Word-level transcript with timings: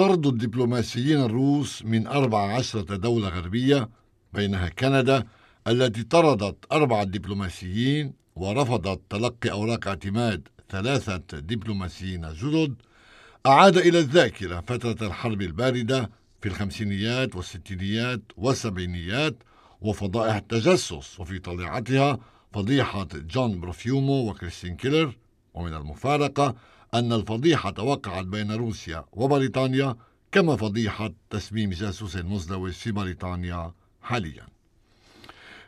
طرد 0.00 0.26
الدبلوماسيين 0.26 1.20
الروس 1.20 1.82
من 1.84 2.06
أربع 2.06 2.54
عشرة 2.54 2.96
دولة 2.96 3.28
غربية 3.28 3.88
بينها 4.32 4.68
كندا 4.68 5.26
التي 5.66 6.02
طردت 6.02 6.56
أربعة 6.72 7.04
دبلوماسيين 7.04 8.12
ورفضت 8.36 9.00
تلقي 9.10 9.50
أوراق 9.50 9.88
اعتماد 9.88 10.48
ثلاثة 10.70 11.38
دبلوماسيين 11.38 12.32
جدد. 12.32 12.74
أعاد 13.46 13.76
إلى 13.76 13.98
الذاكرة 13.98 14.60
فترة 14.60 15.06
الحرب 15.06 15.42
الباردة 15.42 16.10
في 16.42 16.48
الخمسينيات 16.48 17.36
والستينيات 17.36 18.22
والسبعينيات 18.36 19.42
وفضائح 19.80 20.34
التجسس 20.34 21.20
وفي 21.20 21.38
طليعتها 21.38 22.18
فضيحة 22.52 23.08
جون 23.14 23.60
بروفيومو 23.60 24.30
وكريستين 24.30 24.76
كيلر. 24.76 25.16
ومن 25.54 25.74
المفارقة 25.74 26.54
أن 26.94 27.12
الفضيحة 27.12 27.74
وقعت 27.78 28.24
بين 28.24 28.52
روسيا 28.52 29.04
وبريطانيا 29.12 29.96
كما 30.32 30.56
فضيحة 30.56 31.12
تسميم 31.30 31.70
جاسوس 31.70 32.16
مزدوج 32.16 32.70
في 32.72 32.92
بريطانيا 32.92 33.72
حاليا. 34.02 34.46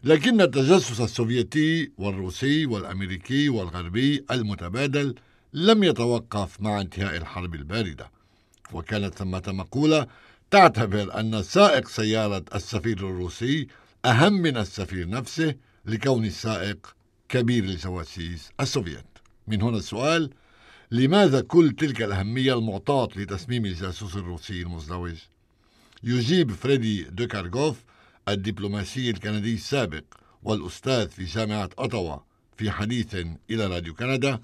لكن 0.05 0.41
التجسس 0.41 1.01
السوفيتي 1.01 1.93
والروسي 1.99 2.67
والأمريكي 2.67 3.49
والغربي 3.49 4.25
المتبادل 4.31 5.15
لم 5.53 5.85
يتوقف 5.85 6.61
مع 6.61 6.81
انتهاء 6.81 7.17
الحرب 7.17 7.55
الباردة. 7.55 8.11
وكانت 8.73 9.15
ثمة 9.15 9.43
مقولة 9.47 10.07
تعتبر 10.51 11.21
أن 11.21 11.43
سائق 11.43 11.89
سيارة 11.89 12.45
السفير 12.55 12.97
الروسي 12.97 13.67
أهم 14.05 14.33
من 14.33 14.57
السفير 14.57 15.09
نفسه 15.09 15.55
لكون 15.87 16.25
السائق 16.25 16.97
كبير 17.29 17.65
الجواسيس 17.65 18.51
السوفيت. 18.61 19.05
من 19.47 19.63
هنا 19.63 19.77
السؤال 19.77 20.31
لماذا 20.93 21.41
كل 21.41 21.71
تلك 21.71 22.03
الأهمية 22.03 22.59
المعطاة 22.59 23.09
لتسميم 23.17 23.67
الجاسوس 23.67 24.17
الروسي 24.17 24.63
المزدوج؟ 24.63 25.15
يجيب 26.03 26.51
فريدي 26.51 27.05
دوكارغوف 27.05 27.85
الدبلوماسي 28.29 29.11
الكندي 29.11 29.55
السابق 29.55 30.05
والأستاذ 30.43 31.09
في 31.09 31.25
جامعة 31.25 31.71
أوتاوا 31.79 32.17
في 32.57 32.71
حديث 32.71 33.15
إلى 33.51 33.67
راديو 33.67 33.95
كندا 33.95 34.41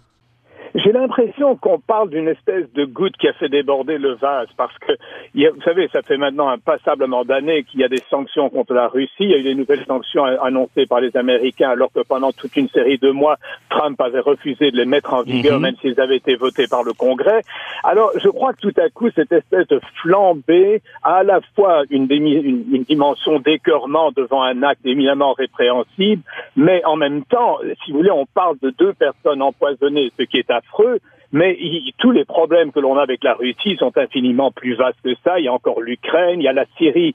J'ai 0.74 0.92
l'impression 0.92 1.56
qu'on 1.56 1.78
parle 1.78 2.10
d'une 2.10 2.28
espèce 2.28 2.70
de 2.72 2.84
goutte 2.84 3.16
qui 3.16 3.28
a 3.28 3.32
fait 3.32 3.48
déborder 3.48 3.98
le 3.98 4.14
vase 4.14 4.48
parce 4.56 4.76
que, 4.78 4.92
vous 5.34 5.62
savez, 5.62 5.88
ça 5.92 6.02
fait 6.02 6.16
maintenant 6.16 6.48
un 6.48 6.58
passablement 6.58 7.24
d'années 7.24 7.64
qu'il 7.64 7.80
y 7.80 7.84
a 7.84 7.88
des 7.88 8.02
sanctions 8.10 8.50
contre 8.50 8.74
la 8.74 8.88
Russie. 8.88 9.10
Il 9.20 9.30
y 9.30 9.34
a 9.34 9.38
eu 9.38 9.42
des 9.42 9.54
nouvelles 9.54 9.84
sanctions 9.86 10.24
annoncées 10.24 10.86
par 10.86 11.00
les 11.00 11.16
Américains 11.16 11.70
alors 11.70 11.90
que 11.92 12.00
pendant 12.00 12.32
toute 12.32 12.56
une 12.56 12.68
série 12.68 12.98
de 12.98 13.10
mois, 13.10 13.36
Trump 13.70 14.00
avait 14.00 14.20
refusé 14.20 14.70
de 14.70 14.76
les 14.76 14.84
mettre 14.84 15.14
en 15.14 15.22
vigueur 15.22 15.56
mhm. 15.56 15.62
même 15.62 15.76
s'ils 15.80 16.00
avaient 16.00 16.16
été 16.16 16.36
votés 16.36 16.66
par 16.68 16.82
le 16.82 16.92
Congrès. 16.92 17.42
Alors, 17.84 18.10
je 18.16 18.28
crois 18.28 18.52
que 18.52 18.60
tout 18.60 18.80
à 18.80 18.88
coup, 18.90 19.10
cette 19.10 19.32
espèce 19.32 19.66
de 19.68 19.80
flambée 20.02 20.82
a 21.02 21.16
à 21.16 21.22
la 21.22 21.40
fois 21.54 21.82
une, 21.90 22.06
une 22.10 22.82
dimension 22.82 23.38
d'écœurement 23.38 24.12
devant 24.12 24.42
un 24.42 24.62
acte 24.62 24.84
éminemment 24.84 25.32
répréhensible, 25.32 26.22
mais 26.56 26.84
en 26.84 26.96
même 26.96 27.24
temps, 27.24 27.58
si 27.84 27.92
vous 27.92 27.98
voulez, 27.98 28.10
on 28.10 28.26
parle 28.26 28.56
de 28.62 28.70
deux 28.70 28.92
personnes 28.92 29.42
empoisonnées, 29.42 30.10
ce 30.18 30.24
qui 30.24 30.38
est 30.38 30.50
à 30.50 30.57
affreux, 30.58 30.98
mais 31.32 31.50
il, 31.60 31.92
tous 31.98 32.12
les 32.18 32.24
problèmes 32.24 32.70
que 32.72 32.80
l'on 32.80 32.96
a 32.96 33.02
avec 33.02 33.20
la 33.24 33.34
Russie 33.34 33.76
sont 33.78 33.92
infiniment 34.04 34.50
plus 34.60 34.74
vastes 34.74 35.02
que 35.04 35.14
ça. 35.24 35.38
Il 35.38 35.44
y 35.46 35.48
a 35.48 35.52
encore 35.52 35.80
l'Ukraine, 35.80 36.40
il 36.40 36.44
y 36.44 36.48
a 36.48 36.52
la 36.52 36.66
Syrie. 36.76 37.14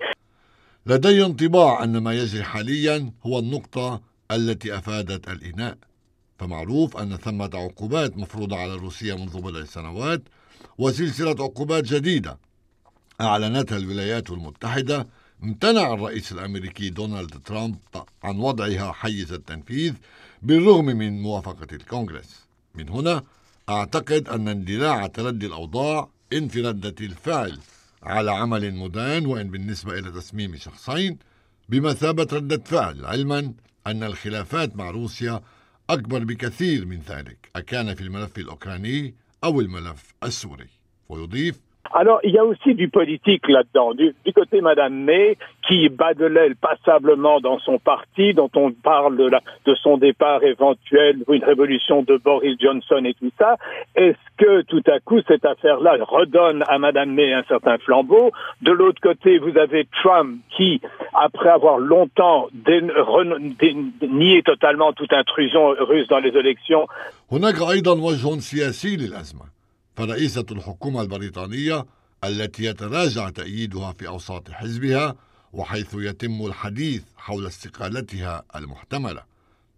لدي 0.85 1.25
انطباع 1.25 1.83
أن 1.83 1.97
ما 1.97 2.13
يجري 2.13 2.43
حاليا 2.43 3.11
هو 3.25 3.39
النقطة 3.39 4.01
التي 4.31 4.77
أفادت 4.77 5.27
الإناء 5.27 5.77
فمعروف 6.37 6.97
أن 6.97 7.17
ثمة 7.17 7.49
عقوبات 7.53 8.17
مفروضة 8.17 8.57
على 8.57 8.75
روسيا 8.75 9.15
منذ 9.15 9.41
بضع 9.41 9.63
سنوات 9.63 10.21
وسلسلة 10.77 11.43
عقوبات 11.43 11.83
جديدة 11.83 12.37
أعلنتها 13.21 13.77
الولايات 13.77 14.31
المتحدة 14.31 15.07
امتنع 15.43 15.93
الرئيس 15.93 16.31
الأمريكي 16.31 16.89
دونالد 16.89 17.41
ترامب 17.45 17.75
عن 18.23 18.39
وضعها 18.39 18.91
حيز 18.91 19.33
التنفيذ 19.33 19.93
بالرغم 20.41 20.85
من 20.85 21.21
موافقة 21.21 21.67
الكونغرس 21.73 22.42
من 22.75 22.89
هنا 22.89 23.23
أعتقد 23.69 24.29
أن 24.29 24.47
اندلاع 24.47 25.07
تردي 25.07 25.45
الأوضاع 25.45 26.09
إن 26.33 26.47
في 26.47 26.61
ردة 26.61 26.95
الفعل 27.05 27.59
على 28.03 28.31
عمل 28.31 28.73
مدان 28.73 29.25
وإن 29.25 29.51
بالنسبة 29.51 29.99
إلى 29.99 30.11
تصميم 30.11 30.55
شخصين 30.55 31.17
بمثابة 31.69 32.27
ردة 32.33 32.57
فعل 32.65 33.05
علما 33.05 33.53
أن 33.87 34.03
الخلافات 34.03 34.75
مع 34.75 34.89
روسيا 34.89 35.41
أكبر 35.89 36.23
بكثير 36.23 36.85
من 36.85 36.99
ذلك 36.99 37.49
أكان 37.55 37.95
في 37.95 38.01
الملف 38.01 38.37
الأوكراني 38.37 39.15
أو 39.43 39.61
الملف 39.61 40.13
السوري 40.23 40.69
ويضيف 41.09 41.59
Alors, 41.91 42.19
il 42.23 42.31
y 42.31 42.37
a 42.37 42.45
aussi 42.45 42.73
du 42.73 42.89
politique 42.89 43.47
là-dedans. 43.47 43.93
Du, 43.93 44.15
du, 44.25 44.33
côté 44.33 44.61
Madame 44.61 44.93
May, 44.93 45.37
qui 45.67 45.89
bat 45.89 46.13
de 46.13 46.25
l'aile 46.25 46.55
passablement 46.55 47.39
dans 47.39 47.59
son 47.59 47.77
parti, 47.77 48.33
dont 48.33 48.49
on 48.55 48.71
parle 48.71 49.17
de, 49.17 49.75
son 49.75 49.97
départ 49.97 50.43
éventuel 50.43 51.17
une 51.29 51.43
révolution 51.43 52.01
de 52.01 52.17
Boris 52.17 52.57
Johnson 52.59 53.03
et 53.05 53.13
tout 53.13 53.31
ça. 53.37 53.57
Est-ce 53.95 54.17
que 54.37 54.61
tout 54.63 54.81
à 54.87 54.99
coup 54.99 55.21
cette 55.27 55.45
affaire-là 55.45 55.97
redonne 56.01 56.63
à 56.67 56.79
Madame 56.79 57.11
May 57.11 57.33
un 57.33 57.43
certain 57.43 57.77
flambeau? 57.77 58.31
De 58.61 58.71
l'autre 58.71 59.01
côté, 59.01 59.37
vous 59.37 59.57
avez 59.57 59.87
Trump 60.01 60.39
qui, 60.55 60.81
après 61.13 61.49
avoir 61.49 61.77
longtemps 61.77 62.47
nié 64.01 64.41
totalement 64.43 64.93
toute 64.93 65.13
intrusion 65.13 65.75
russe 65.79 66.07
dans 66.07 66.19
les 66.19 66.35
élections, 66.35 66.87
فرئيسة 69.95 70.45
الحكومة 70.51 71.01
البريطانية 71.01 71.85
التي 72.23 72.63
يتراجع 72.63 73.29
تأييدها 73.29 73.93
في 73.93 74.07
أوساط 74.07 74.51
حزبها 74.51 75.15
وحيث 75.53 75.93
يتم 75.93 76.45
الحديث 76.45 77.03
حول 77.17 77.47
استقالتها 77.47 78.43
المحتملة. 78.55 79.23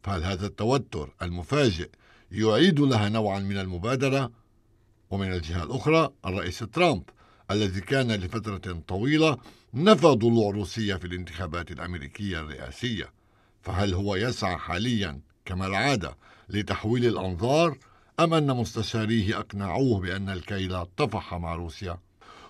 فهل 0.04 0.24
هذا 0.24 0.46
التوتر 0.46 1.14
المفاجئ 1.22 1.90
يعيد 2.32 2.80
لها 2.80 3.10
نوعا 3.10 3.40
من 3.40 3.58
المبادرة؟ 3.58 4.32
ومن 5.10 5.34
الجهة 5.34 5.64
الأخرى 5.64 6.10
الرئيس 6.26 6.60
ترامب 6.60 7.04
الذي 7.52 7.82
كان 7.82 8.12
لفترة 8.12 8.84
طويلة 8.88 9.38
نفى 9.74 10.08
ضلوع 10.08 10.52
روسيا 10.52 10.98
في 10.98 11.08
الانتخابات 11.08 11.72
الأمريكية 11.72 12.40
الرئاسية. 12.40 13.14
فهل 13.62 13.94
هو 13.94 14.16
يسعى 14.16 14.58
حاليا 14.58 15.20
كما 15.46 15.68
العادة 15.68 16.18
لتحويل 16.50 17.06
الأنظار 17.06 17.78
أم 18.20 18.34
أن 18.34 18.48
مستشاريه 18.48 19.40
أقنعوه 19.40 20.02
بأن 20.02 20.30
الكيل 20.30 20.86
طفح 20.98 21.34
مع 21.34 21.56
روسيا 21.56 21.98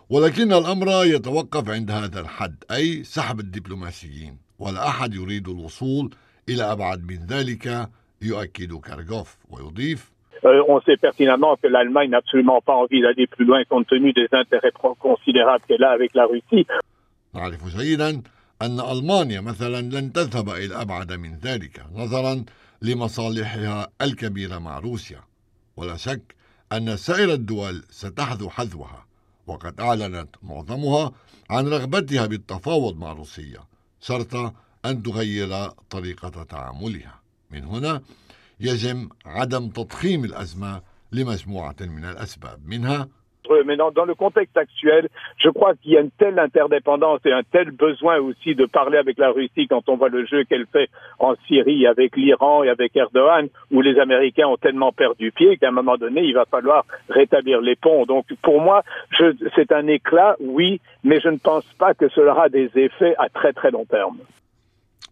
ولكن 0.09 0.53
الأمر 0.53 0.88
يتوقف 1.06 1.70
عند 1.70 1.92
هذا 1.92 2.20
الحد 2.20 2.64
أي 2.72 3.03
سحب 3.03 3.40
الدبلوماسيين 3.40 4.38
ولا 4.59 4.88
أحد 4.88 5.14
يريد 5.14 5.48
الوصول 5.48 6.16
إلى 6.50 6.72
أبعد 6.72 7.04
من 7.04 7.25
ذلك 7.25 7.90
يؤكد 8.22 8.80
كارغوف 8.80 9.38
ويضيف 9.50 10.16
Euh, 10.44 10.62
on 10.68 10.80
sait 10.81 10.98
pertinemment 10.98 11.56
que 11.56 11.68
l'Allemagne 11.68 12.12
n'a 12.12 12.18
absolument 12.18 12.62
pas 12.62 12.75
envie 12.75 13.02
d'aller 13.02 13.25
plus 13.25 13.46
loin 13.46 13.64
compte 13.64 13.88
tenu 13.88 14.14
des 14.14 14.28
intérêts 14.31 14.72
considérables 15.00 15.64
qu'elle 15.68 15.84
a 15.84 15.92
avec 15.92 16.14
la 16.14 16.25
Russie. 16.25 16.68
نعرف 17.34 17.78
جيدا 17.78 18.22
أن 18.62 18.80
ألمانيا 18.80 19.42
مثلا 19.42 19.81
لن 19.81 20.14
تذهب 20.14 20.50
إلى 20.50 20.81
أبعد 20.81 21.14
من 21.14 21.36
ذلك 21.44 21.86
نظرا 21.96 22.46
لمصالحها 22.81 23.88
الكبيرة 24.02 24.59
مع 24.59 24.80
روسيا 24.80 25.20
ولا 25.78 25.97
شك 25.97 26.36
أن 26.72 26.97
سائر 26.97 27.34
الدول 27.34 27.84
ستحذو 27.90 28.50
حذوها. 28.50 29.06
وقد 29.47 29.81
أعلنت 29.81 30.36
معظمها 30.44 31.12
عن 31.50 31.68
رغبتها 31.68 32.25
بالتفاوض 32.25 32.97
مع 32.97 33.13
روسيا 33.13 33.63
شرط 34.02 34.53
أن 34.86 35.03
تغير 35.03 35.69
طريقة 35.90 36.44
تعاملها. 36.44 37.19
من 37.52 37.63
هنا 37.63 38.02
يجب 38.59 39.12
عدم 39.25 39.69
تضخيم 39.69 40.25
الأزمة 40.25 40.81
لمجموعة 41.12 41.75
من 41.81 42.06
الأسباب 42.06 42.68
منها 42.68 43.07
Mais 43.66 43.77
dans, 43.77 43.91
dans, 43.91 44.05
le 44.05 44.15
contexte 44.15 44.56
actuel, 44.56 45.09
je 45.38 45.49
crois 45.49 45.75
qu'il 45.75 45.93
y 45.93 45.97
a 45.97 46.00
une 46.00 46.11
telle 46.11 46.38
interdépendance 46.38 47.20
et 47.25 47.32
un 47.32 47.43
tel 47.43 47.70
besoin 47.73 48.19
aussi 48.19 48.55
de 48.55 48.64
parler 48.64 48.99
avec 48.99 49.19
la 49.19 49.31
Russie 49.31 49.67
quand 49.69 49.88
on 49.88 49.97
voit 49.97 50.08
le 50.08 50.25
jeu 50.25 50.44
qu'elle 50.44 50.67
fait 50.67 50.88
en 51.19 51.35
Syrie 51.49 51.87
avec 51.87 52.17
l'Iran 52.17 52.62
et 52.62 52.69
avec 52.69 52.97
Erdogan, 52.97 53.49
où 53.73 53.81
les 53.81 53.99
Américains 53.99 54.47
ont 54.47 54.56
tellement 54.56 54.93
perdu 54.93 55.32
pied 55.32 55.56
qu'à 55.56 55.69
un 55.69 55.73
moment 55.73 55.97
donné, 55.97 56.23
il 56.23 56.35
va 56.35 56.44
falloir 56.44 56.85
rétablir 57.08 57.61
les 57.61 57.76
ponts. 57.76 58.05
Donc 58.06 58.26
pour 58.43 58.61
moi, 58.61 58.85
c'est 59.56 59.73
un 59.73 59.87
éclat, 59.88 60.37
oui, 60.38 60.81
mais 61.02 61.19
je 61.20 61.29
ne 61.29 61.38
pense 61.38 61.67
pas 61.79 61.94
que 61.94 62.08
cela 62.11 62.32
aura 62.32 62.49
des 62.49 62.70
effets 62.76 63.14
à 63.19 63.29
très 63.29 63.52
très 63.52 63.70
long 63.70 63.87
terme. 63.87 64.19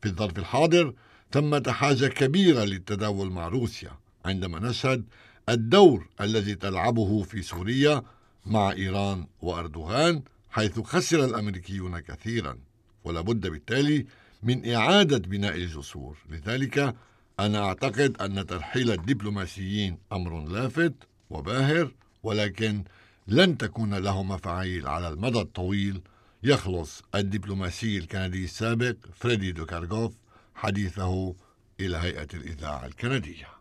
في 0.03 0.07
الظرف 0.07 0.39
الحاضر 0.39 0.93
ثمة 1.31 1.63
حاجة 1.69 2.07
كبيرة 2.07 2.65
للتداول 2.65 3.31
مع 3.31 3.49
روسيا 3.49 3.91
عندما 4.25 4.59
نشهد 4.59 5.05
الدور 5.49 6.07
الذي 6.21 6.55
تلعبه 6.55 7.23
في 7.23 7.43
سوريا 7.43 8.03
مع 8.46 8.72
إيران 8.72 9.28
وأردوغان 9.42 10.24
حيث 10.50 10.80
خسر 10.80 11.26
الأمريكيون 11.26 12.00
كثيرا. 12.00 12.58
ولا 13.04 13.22
بد 13.22 13.48
بالتالي 13.48 14.06
من 14.44 14.74
إعادة 14.74 15.18
بناء 15.18 15.56
الجسور. 15.56 16.18
لذلك 16.30 16.96
أنا 17.40 17.60
أعتقد 17.66 18.22
أن 18.22 18.46
ترحيل 18.46 18.92
الدبلوماسيين 18.92 19.98
أمر 20.14 20.48
لافت 20.48 20.94
وباهر 21.30 21.92
ولكن 22.24 22.84
لن 23.28 23.58
تكون 23.58 23.96
له 23.96 24.24
مفاعيل 24.24 24.88
على 24.88 25.08
المدى 25.08 25.40
الطويل. 25.42 26.02
يخلص 26.44 27.04
الدبلوماسي 27.16 27.98
الكندي 27.98 28.44
السابق 28.44 28.96
فريدي 29.16 29.52
دوكارغوف 29.52 30.14
حديثه 30.56 31.36
إلى 31.80 31.98
هيئة 31.98 32.28
الإذاعة 32.34 32.86
الكندية. 32.86 33.53